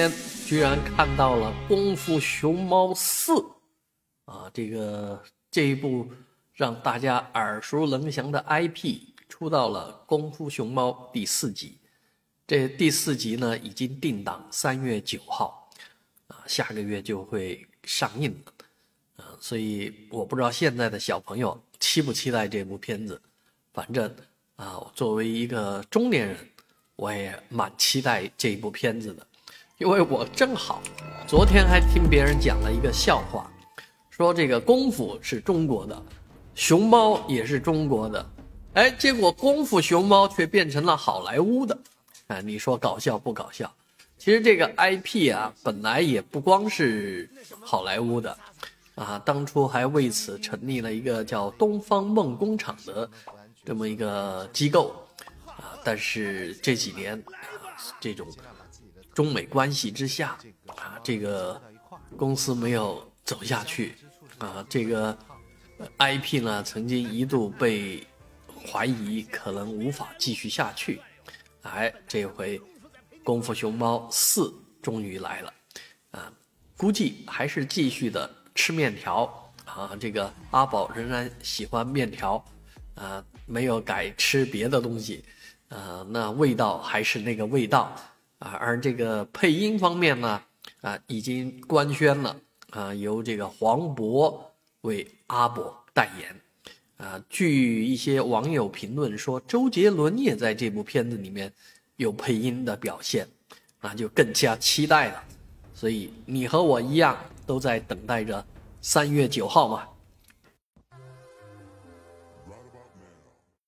[0.00, 0.10] 天
[0.46, 3.32] 居然看到了《功夫熊猫四》
[4.24, 6.10] 啊，这个这一部
[6.54, 11.76] 让大家耳熟能详的 IP 出到了《功夫熊猫》第四集。
[12.46, 15.70] 这第四集呢，已经定档三月九号
[16.28, 19.36] 啊，下个月就会上映了啊。
[19.38, 23.20] 所以我不知道现在的小朋友期不期待这部片子，
[23.74, 24.10] 反正
[24.56, 26.38] 啊，作为一个中年人，
[26.96, 29.26] 我也蛮期待这一部片子的。
[29.80, 30.82] 因为我正好
[31.26, 33.50] 昨天还听别人讲了一个笑话，
[34.10, 36.02] 说这个功夫是中国的，
[36.54, 38.30] 熊猫也是中国的，
[38.74, 41.78] 哎，结果功夫熊猫却变成了好莱坞的，
[42.26, 43.72] 哎，你说搞笑不搞笑？
[44.18, 47.26] 其实这个 IP 啊，本来也不光是
[47.62, 48.36] 好莱坞的，
[48.96, 53.08] 啊，当初还为此成立了一个叫东方梦工厂的
[53.64, 54.94] 这么一个机构，
[55.46, 57.22] 啊，但是这几年
[57.98, 58.28] 这种。
[59.12, 61.60] 中美关系之下，啊，这个
[62.16, 63.94] 公司没有走下去，
[64.38, 65.16] 啊，这个
[65.98, 68.06] IP 呢，曾经一度被
[68.66, 71.00] 怀疑可能无法继续下去，
[71.62, 72.58] 哎，这回
[73.24, 74.42] 《功夫熊猫四》
[74.80, 75.52] 终于来了，
[76.12, 76.32] 啊，
[76.76, 82.42] 估计还是继续的吃面条，啊，这个阿宝仍然喜欢面条，
[82.94, 85.24] 啊，没有改吃别的东西，
[85.68, 87.94] 啊，那味道还是那个味道。
[88.40, 90.42] 啊，而这个配音方面呢，
[90.80, 92.36] 啊，已经官宣了，
[92.70, 94.36] 啊，由这个黄渤
[94.80, 96.40] 为阿伯代言，
[96.96, 101.52] 啊，据一些网友评论说，周杰伦也在这部片子里面
[101.96, 103.28] 有配音的表现，
[103.80, 105.22] 那就更加期待了。
[105.74, 108.44] 所以你和我一样，都在等待着
[108.80, 109.86] 三月九号嘛。